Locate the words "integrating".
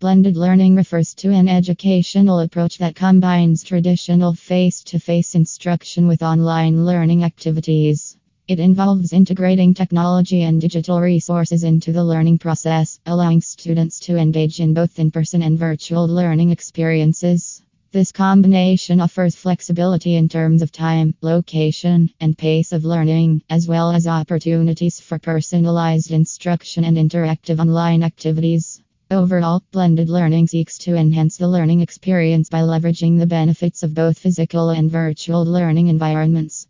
9.12-9.74